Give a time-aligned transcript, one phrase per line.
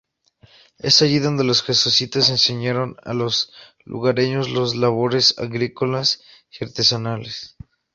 [0.79, 3.53] Es allí donde los jesuitas enseñaron a los
[3.85, 6.23] lugareños las labores agrícolas
[6.59, 7.55] y artesanales.